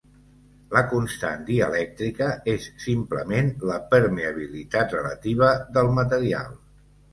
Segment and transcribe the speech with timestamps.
[0.75, 6.53] La constant dielèctrica és simplement la permeabilitat relativa del material.